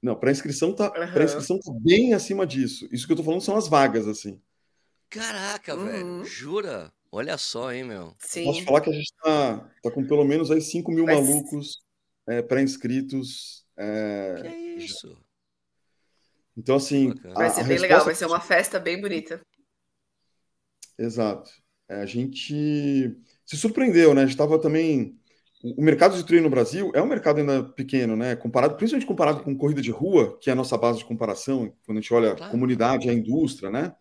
[0.01, 1.11] Não, pré-inscrição tá, uhum.
[1.11, 2.87] pré tá bem acima disso.
[2.89, 4.41] Isso que eu tô falando são as vagas, assim.
[5.09, 5.85] Caraca, uhum.
[5.85, 6.93] velho, jura?
[7.11, 8.15] Olha só, hein, meu.
[8.19, 8.45] Sim.
[8.45, 11.19] Posso falar que a gente tá, tá com pelo menos aí 5 mil Mas...
[11.19, 11.83] malucos
[12.25, 13.65] é, pré-inscritos.
[13.75, 14.35] É...
[14.39, 15.21] Que é isso?
[16.55, 17.13] Então, assim.
[17.33, 19.41] Vai ser bem legal, vai ser uma festa bem bonita.
[20.97, 21.51] Exato.
[21.89, 23.13] É, a gente
[23.47, 24.21] se surpreendeu, né?
[24.21, 25.17] A gente estava também.
[25.63, 28.35] O mercado de treino no Brasil é um mercado ainda pequeno, né?
[28.35, 31.97] Comparado, principalmente comparado com corrida de rua, que é a nossa base de comparação, quando
[31.97, 32.45] a gente olha claro.
[32.45, 33.95] a comunidade, a indústria, né?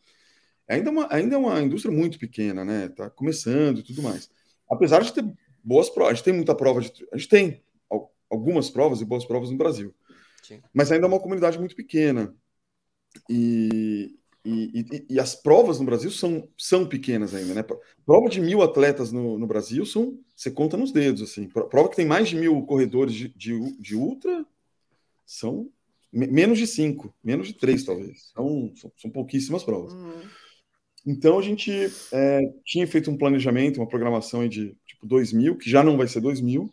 [0.68, 2.88] ainda é uma, ainda é uma indústria muito pequena, né?
[2.88, 4.28] Tá começando e tudo mais.
[4.68, 5.24] Apesar de ter
[5.62, 6.92] boas provas, a gente tem muita prova de.
[7.12, 7.62] A gente tem
[8.28, 9.94] algumas provas e boas provas no Brasil.
[10.42, 10.61] Sim.
[10.72, 12.35] Mas ainda é uma comunidade muito pequena.
[13.30, 14.15] E,
[14.46, 17.64] e, e, e, as provas no Brasil são, são pequenas ainda, né?
[18.04, 20.18] Prova de mil atletas no, no Brasil são.
[20.35, 21.48] Você conta nos dedos, assim.
[21.48, 24.46] Prova que tem mais de mil corredores de, de, de ultra
[25.24, 25.68] são
[26.12, 28.30] menos de cinco, menos de três, talvez.
[28.32, 29.92] São, são, são pouquíssimas provas.
[29.92, 30.22] Uhum.
[31.06, 31.70] Então a gente
[32.12, 36.09] é, tinha feito um planejamento, uma programação de tipo 2 mil, que já não vai
[36.09, 36.72] ser 2 mil.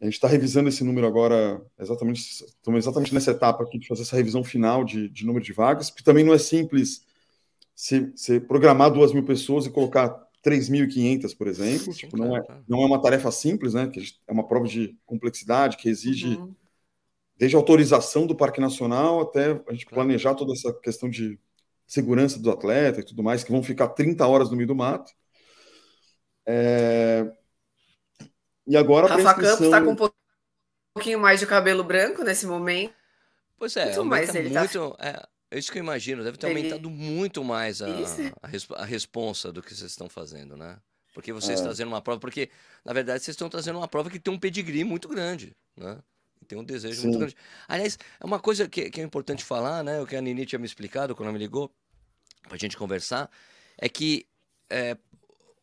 [0.00, 4.02] A gente está revisando esse número agora, exatamente, estamos exatamente nessa etapa aqui de fazer
[4.02, 7.02] essa revisão final de, de número de vagas, porque também não é simples
[7.74, 11.92] se, se programar duas mil pessoas e colocar 3.500, por exemplo.
[11.92, 13.88] Sim, tipo, não, é, não é uma tarefa simples, né?
[13.88, 16.54] Que é uma prova de complexidade que exige uhum.
[17.36, 21.38] desde autorização do Parque Nacional até a gente planejar toda essa questão de
[21.86, 25.10] segurança do atleta e tudo mais, que vão ficar 30 horas no meio do mato.
[26.46, 27.28] É...
[28.66, 30.10] E agora Rafa Campos está com um
[30.94, 32.94] pouquinho mais de cabelo branco nesse momento.
[33.58, 35.06] Pois é, muito mais ele tá muito, tá...
[35.06, 36.58] é, é isso que eu imagino, deve ter ele...
[36.58, 40.78] aumentado muito mais a, a, a responsa do que vocês estão fazendo, né?
[41.14, 41.62] Porque vocês é.
[41.62, 42.50] trazendo uma prova, porque
[42.84, 45.98] na verdade vocês estão trazendo uma prova que tem um pedigree muito grande, né?
[46.46, 47.06] Tem um desejo Sim.
[47.08, 47.36] muito grande.
[47.66, 50.00] Aliás, é uma coisa que, que, é importante falar, né?
[50.00, 51.72] O que a Nini tinha me explicado quando ela me ligou
[52.46, 53.30] pra gente conversar,
[53.78, 54.26] é que
[54.70, 54.96] é,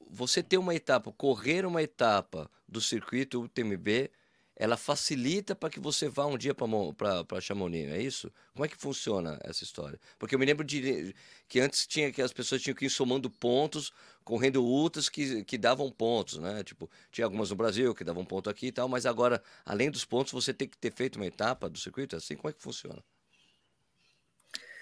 [0.09, 4.09] você ter uma etapa, correr uma etapa do circuito UTMB,
[4.55, 8.31] ela facilita para que você vá um dia para Chamonix, é isso?
[8.53, 9.99] Como é que funciona essa história?
[10.19, 11.15] Porque eu me lembro de
[11.47, 13.91] que antes tinha que as pessoas tinham que ir somando pontos,
[14.23, 16.63] correndo ultras que, que davam pontos, né?
[16.63, 20.05] Tipo, tinha algumas no Brasil que davam ponto aqui e tal, mas agora, além dos
[20.05, 22.61] pontos, você tem que ter feito uma etapa do circuito, é assim como é que
[22.61, 23.03] funciona?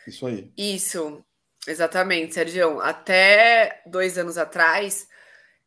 [0.06, 0.52] Isso aí.
[0.58, 1.24] Isso,
[1.66, 2.82] exatamente, Sérgio.
[2.82, 5.08] Até dois anos atrás,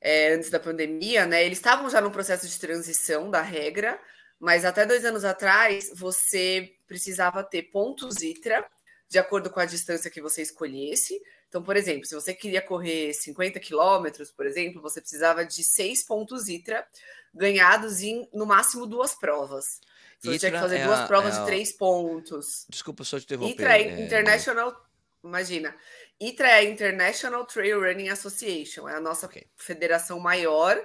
[0.04, 1.42] é, antes da pandemia, né?
[1.42, 3.98] Eles estavam já no processo de transição da regra,
[4.38, 8.62] mas até dois anos atrás você precisava ter pontos ITRA
[9.08, 11.18] de acordo com a distância que você escolhesse.
[11.48, 16.04] Então, por exemplo, se você queria correr 50 quilômetros, por exemplo, você precisava de seis
[16.04, 16.86] pontos ITRA
[17.32, 19.80] ganhados em no máximo duas provas.
[20.18, 22.66] Então, você tinha que fazer é duas a, provas é de três pontos.
[22.68, 23.52] Desculpa só te interromper.
[23.52, 24.76] ITRA é International,
[25.22, 25.74] imagina.
[26.20, 29.46] ITRA é a International Trail Running Association, é a nossa okay.
[29.56, 30.80] federação maior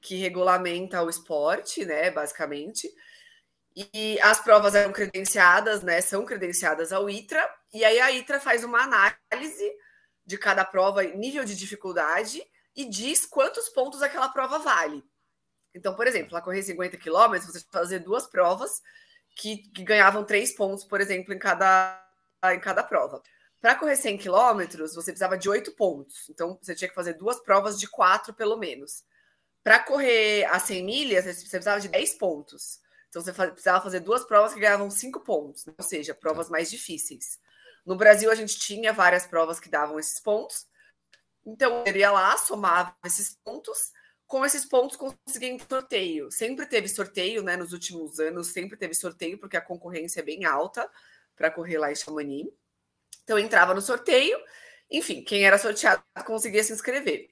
[0.00, 2.92] que regulamenta o esporte, né, basicamente.
[3.74, 8.64] E as provas eram credenciadas, né, são credenciadas ao ITRA, e aí a ITRA faz
[8.64, 9.72] uma análise
[10.24, 12.42] de cada prova, nível de dificuldade,
[12.74, 15.02] e diz quantos pontos aquela prova vale.
[15.74, 18.82] Então, por exemplo, ela correr 50 quilômetros, você fazer duas provas
[19.36, 22.02] que, que ganhavam três pontos, por exemplo, em cada,
[22.52, 23.22] em cada prova.
[23.66, 26.30] Para correr 100 quilômetros, você precisava de 8 pontos.
[26.30, 29.02] Então, você tinha que fazer duas provas de 4, pelo menos.
[29.60, 32.78] Para correr a 100 milhas, você precisava de 10 pontos.
[33.08, 35.74] Então, você precisava fazer duas provas que ganhavam 5 pontos, né?
[35.76, 37.40] ou seja, provas mais difíceis.
[37.84, 40.68] No Brasil, a gente tinha várias provas que davam esses pontos.
[41.44, 43.90] Então, eu iria lá, somava esses pontos.
[44.28, 46.30] Com esses pontos, conseguia sorteio.
[46.30, 47.56] Sempre teve sorteio, né?
[47.56, 50.88] Nos últimos anos, sempre teve sorteio, porque a concorrência é bem alta
[51.34, 52.48] para correr lá em Chamonix.
[53.24, 54.38] Então entrava no sorteio,
[54.90, 57.30] enfim, quem era sorteado conseguia se inscrever.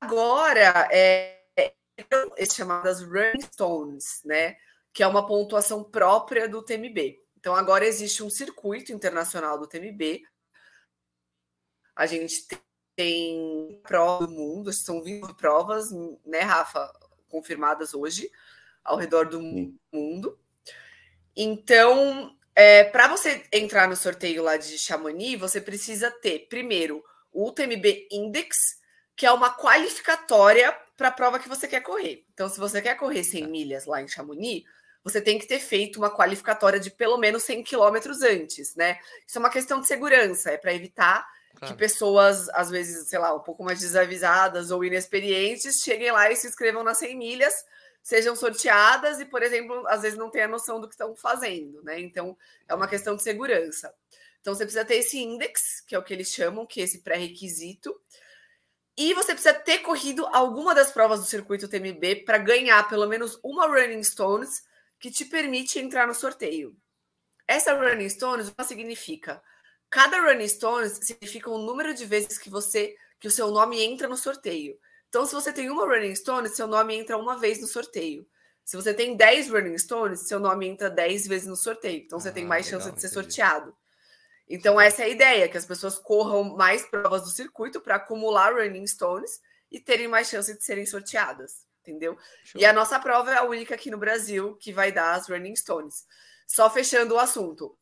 [0.00, 4.56] Agora, é, é chamadas Running Stones, né?
[4.92, 7.20] Que é uma pontuação própria do TMB.
[7.36, 10.22] Então agora existe um circuito internacional do TMB.
[11.94, 12.46] A gente
[12.96, 15.90] tem prova do mundo, são 20 provas,
[16.24, 16.92] né, Rafa,
[17.28, 18.30] confirmadas hoje
[18.82, 19.40] ao redor do
[19.92, 20.38] mundo.
[21.36, 27.48] Então, é, para você entrar no sorteio lá de Chamonix, você precisa ter, primeiro, o
[27.48, 28.56] UTMB Index,
[29.14, 32.24] que é uma qualificatória para a prova que você quer correr.
[32.32, 33.48] Então, se você quer correr 100 tá.
[33.48, 34.64] milhas lá em Chamonix,
[35.04, 38.98] você tem que ter feito uma qualificatória de pelo menos 100 quilômetros antes, né?
[39.26, 41.74] Isso é uma questão de segurança, é para evitar claro.
[41.74, 46.36] que pessoas, às vezes, sei lá, um pouco mais desavisadas ou inexperientes, cheguem lá e
[46.36, 47.54] se inscrevam nas 100 milhas
[48.06, 51.82] sejam sorteadas e, por exemplo, às vezes não tem a noção do que estão fazendo,
[51.82, 51.98] né?
[51.98, 52.38] Então,
[52.68, 53.92] é uma questão de segurança.
[54.40, 57.00] Então, você precisa ter esse index, que é o que eles chamam, que é esse
[57.00, 58.00] pré-requisito.
[58.96, 63.40] E você precisa ter corrido alguma das provas do circuito TMB para ganhar pelo menos
[63.42, 64.62] uma Running Stones
[65.00, 66.76] que te permite entrar no sorteio.
[67.44, 69.42] Essa Running Stones, o que significa?
[69.90, 74.06] Cada Running Stones significa o número de vezes que você que o seu nome entra
[74.06, 74.78] no sorteio.
[75.16, 78.28] Então, se você tem uma Running Stone, seu nome entra uma vez no sorteio.
[78.62, 82.02] Se você tem 10 Running Stones, seu nome entra 10 vezes no sorteio.
[82.04, 83.22] Então, você ah, tem mais legal, chance de ser entendi.
[83.24, 83.74] sorteado.
[84.46, 88.52] Então, essa é a ideia, que as pessoas corram mais provas do circuito para acumular
[88.52, 89.40] running stones
[89.72, 92.18] e terem mais chance de serem sorteadas, entendeu?
[92.44, 92.60] Show.
[92.60, 95.56] E a nossa prova é a única aqui no Brasil que vai dar as running
[95.56, 96.06] stones.
[96.46, 97.74] Só fechando o assunto.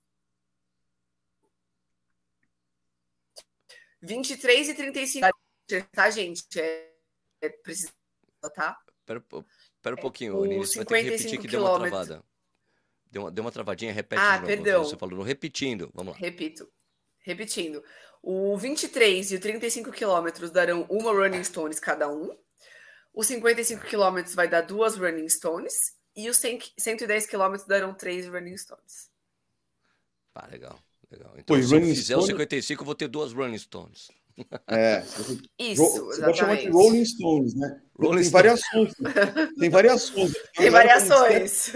[4.00, 5.28] 23 e 35,
[5.90, 6.60] tá, gente?
[6.60, 6.93] É, é
[7.50, 7.92] precisa,
[8.54, 8.78] tá?
[9.04, 9.22] Pera,
[9.82, 12.24] pera um pouquinho, é, Nini, você vai ter que repetir que deu uma travada.
[13.10, 14.84] Deu uma, deu uma travadinha, repete ah, de perdão.
[14.84, 16.18] Você falou, repetindo, vamos lá.
[16.18, 16.68] Repito,
[17.20, 17.84] repetindo.
[18.22, 22.36] O 23 e o 35 quilômetros darão uma Running Stones cada um.
[23.12, 25.74] Os 55 quilômetros vai dar duas Running Stones.
[26.16, 29.10] E os 100, 110 quilômetros darão três Running Stones.
[30.34, 30.78] Ah, legal.
[31.10, 31.34] legal.
[31.36, 32.24] Então, Pô, se eu fizer Stone...
[32.24, 34.10] o 55, eu vou ter duas Running Stones.
[34.68, 35.02] É.
[35.58, 37.80] Isso, Você pode chamar de Rolling Stones, né?
[37.98, 38.92] Rolling tem, variações.
[39.58, 40.32] Tem variações.
[40.56, 41.72] Tem variações.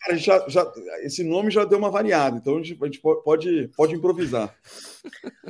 [0.00, 3.68] Cara, já, já, esse nome já deu uma variada, então a gente, a gente pode,
[3.76, 4.54] pode improvisar.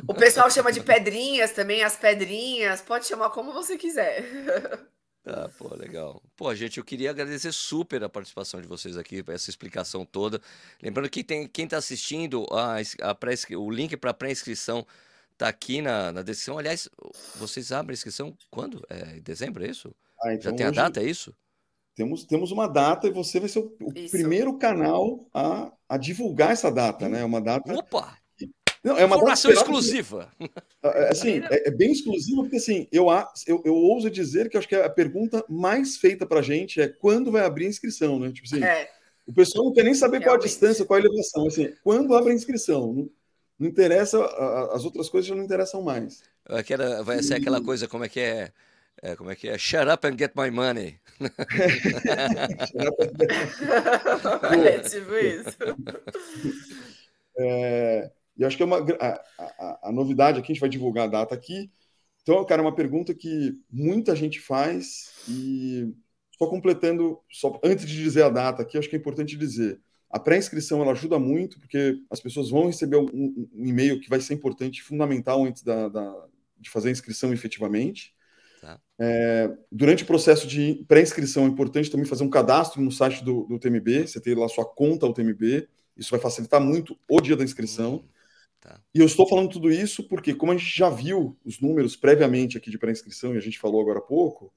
[0.09, 4.25] O pessoal chama de pedrinhas também, as pedrinhas, pode chamar como você quiser.
[5.27, 6.23] Ah, pô, legal.
[6.37, 10.41] Pô, gente, eu queria agradecer super a participação de vocês aqui, essa explicação toda.
[10.83, 14.87] Lembrando que tem, quem está assistindo, a, a pré, o link para pré-inscrição
[15.35, 16.59] está aqui na, na descrição.
[16.59, 16.89] Aliás,
[17.37, 18.83] vocês abrem a inscrição quando?
[18.89, 19.95] É em dezembro, é isso?
[20.23, 21.35] Ah, então Já tem a data, é isso?
[21.95, 26.51] temos, temos uma data e você vai ser o, o primeiro canal a, a divulgar
[26.51, 27.21] essa data, né?
[27.21, 27.73] É uma data.
[27.73, 28.19] Opa!
[28.83, 30.31] Não, é uma Informação exclusiva.
[30.83, 33.07] É, é, assim, é, é, bem exclusiva, porque assim, eu,
[33.47, 36.89] eu, eu ouso dizer que acho que a pergunta mais feita para a gente é
[36.89, 38.31] quando vai abrir a inscrição, né?
[38.31, 38.91] Tipo assim, é.
[39.27, 40.27] o pessoal não quer nem saber Realmente.
[40.27, 41.47] qual a distância, qual a elevação.
[41.47, 43.09] Assim, quando abre a inscrição?
[43.59, 44.25] Não, interessa,
[44.73, 46.23] as outras coisas já não interessam mais.
[46.47, 48.53] Aquela, vai ser aquela coisa, como é que é?
[49.03, 49.59] É, como é que é?
[49.59, 50.99] Shut up and get my money.
[54.65, 55.57] é tipo isso.
[57.37, 61.09] É, e acho que é uma a, a, a, novidade aqui, a gente vai divulgar
[61.09, 61.69] a data aqui.
[62.23, 65.93] Então, cara, é uma pergunta que muita gente faz e
[66.39, 69.81] só completando, só antes de dizer a data aqui, acho que é importante dizer.
[70.15, 74.21] A pré-inscrição ela ajuda muito, porque as pessoas vão receber um, um e-mail que vai
[74.21, 78.15] ser importante, fundamental antes da, da, de fazer a inscrição efetivamente.
[78.61, 78.81] Tá.
[78.97, 83.43] É, durante o processo de pré-inscrição é importante também fazer um cadastro no site do,
[83.47, 87.43] do TMB, você ter lá sua conta UTMB, isso vai facilitar muito o dia da
[87.43, 87.95] inscrição.
[87.95, 88.05] Hum,
[88.61, 88.81] tá.
[88.95, 92.57] E eu estou falando tudo isso porque, como a gente já viu os números previamente
[92.57, 94.53] aqui de pré-inscrição, e a gente falou agora há pouco,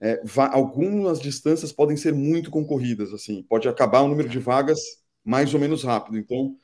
[0.00, 4.80] é, algumas distâncias podem ser muito concorridas, assim, pode acabar o número de vagas
[5.22, 6.18] mais ou menos rápido.
[6.18, 6.56] Então,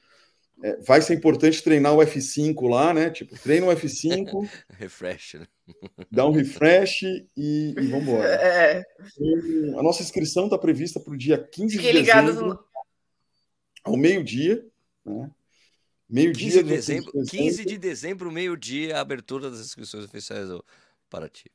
[0.63, 3.11] é, vai ser importante treinar o F5 lá, né?
[3.11, 4.49] Tipo, treina o F5.
[4.71, 5.47] refresh, né?
[6.11, 8.27] Dá um refresh e, e vamos embora.
[8.27, 8.83] É.
[9.79, 12.65] a nossa inscrição está prevista para o dia 15 Fiquei de dezembro, no...
[13.85, 14.65] ao meio-dia,
[15.05, 15.31] né?
[16.09, 20.65] Meio-dia 15 de dezembro, 15 de dezembro, meio-dia, a abertura das inscrições oficiais do
[21.11, 21.51] Paraty.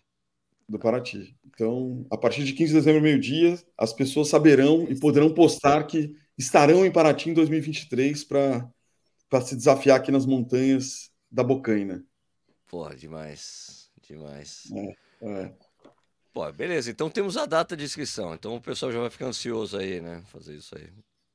[0.72, 1.36] Do Paraty.
[1.46, 6.16] Então, a partir de 15 de dezembro, meio-dia, as pessoas saberão e poderão postar que
[6.38, 8.72] estarão em Paraty em 2023 para
[9.42, 12.06] se desafiar aqui nas montanhas da Bocaina.
[12.70, 14.72] Porra, demais, demais.
[14.74, 14.96] É,
[15.28, 15.54] é.
[16.34, 19.78] Pô, beleza, então temos a data de inscrição, então o pessoal já vai ficar ansioso
[19.78, 20.88] aí, né, fazer isso aí.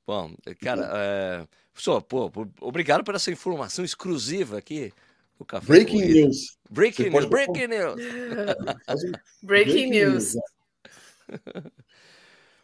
[0.06, 0.96] Bom, cara, uhum.
[0.96, 1.48] é...
[1.74, 4.94] Só, pô, obrigado por essa informação exclusiva aqui.
[5.38, 6.56] O café breaking news.
[6.70, 7.24] Breaking news.
[7.26, 7.96] Breaking news.
[9.42, 10.34] breaking news.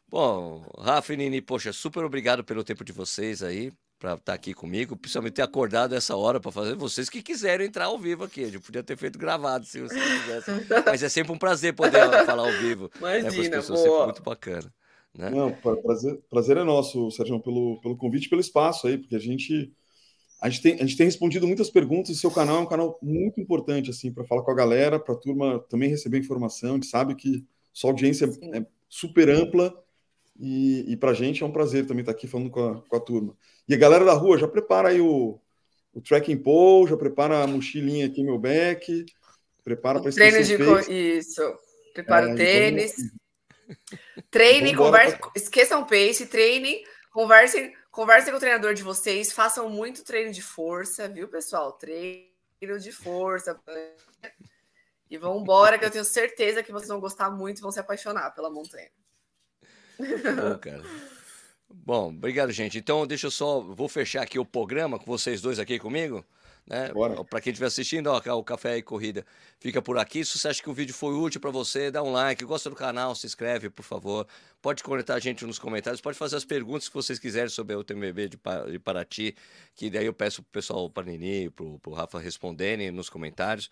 [0.08, 4.34] Bom, Rafa e Nini, poxa, super obrigado pelo tempo de vocês aí para estar tá
[4.34, 6.74] aqui comigo, principalmente ter acordado essa hora para fazer.
[6.74, 10.54] Vocês que quiserem entrar ao vivo aqui, eu podia ter feito gravado se vocês quisessem.
[10.84, 12.90] Mas é sempre um prazer poder falar ao vivo.
[12.98, 13.90] Imagina, né, pessoas, boa.
[13.90, 14.74] sempre muito bacana.
[15.16, 15.30] Né?
[15.30, 19.72] Não, prazer, prazer é nosso, Sérgio, pelo, pelo convite, pelo espaço aí, porque a gente
[20.42, 22.10] a gente tem, a gente tem respondido muitas perguntas.
[22.10, 25.14] E seu canal é um canal muito importante assim para falar com a galera, para
[25.14, 26.70] a turma também receber informação.
[26.70, 29.72] A gente sabe que sua audiência é, é super ampla
[30.36, 32.96] e, e para a gente é um prazer também estar aqui falando com a, com
[32.96, 33.36] a turma.
[33.68, 35.38] E a galera da rua, já prepara aí o,
[35.94, 39.06] o trekking pole, já prepara a mochilinha aqui, meu back,
[39.62, 40.80] prepara para Treino de co...
[40.90, 41.40] Isso.
[41.94, 42.96] Prepara é, o tênis.
[44.28, 45.18] Treinem, converse...
[45.18, 45.30] pra...
[45.36, 46.82] esqueçam o pace, treinem,
[47.12, 51.72] conversem, conversem com o treinador de vocês, façam muito treino de força, viu, pessoal?
[51.72, 53.60] Treino de força.
[55.08, 57.78] E vão embora, que eu tenho certeza que vocês vão gostar muito e vão se
[57.78, 58.90] apaixonar pela montanha.
[59.98, 60.82] Bom, cara.
[61.68, 62.78] Bom, obrigado, gente.
[62.78, 66.24] Então, deixa eu só, vou fechar aqui o programa com vocês dois aqui comigo.
[66.72, 66.90] Né?
[67.28, 69.26] Para quem estiver assistindo, ó, o Café e Corrida
[69.60, 70.24] fica por aqui.
[70.24, 72.74] Se você acha que o vídeo foi útil para você, dá um like, gosta do
[72.74, 74.26] canal, se inscreve, por favor.
[74.62, 77.84] Pode conectar a gente nos comentários, pode fazer as perguntas que vocês quiserem sobre o
[77.84, 78.38] TMB de,
[78.70, 79.36] de Paraty,
[79.74, 83.70] que daí eu peço pro pessoal, para Nini, pro, pro Rafa responderem nos comentários.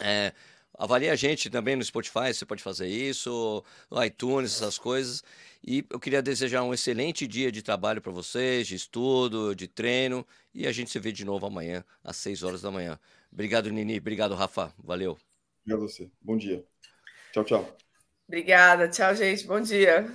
[0.00, 0.32] É,
[0.78, 5.22] Avalie a gente também no Spotify, você pode fazer isso, no iTunes, essas coisas.
[5.64, 10.26] E eu queria desejar um excelente dia de trabalho para vocês, de estudo, de treino.
[10.54, 12.98] E a gente se vê de novo amanhã, às 6 horas da manhã.
[13.32, 13.98] Obrigado, Nini.
[13.98, 14.74] Obrigado, Rafa.
[14.82, 15.16] Valeu.
[15.64, 16.10] Obrigado a você.
[16.20, 16.64] Bom dia.
[17.32, 17.76] Tchau, tchau.
[18.26, 18.88] Obrigada.
[18.88, 19.46] Tchau, gente.
[19.46, 20.10] Bom dia.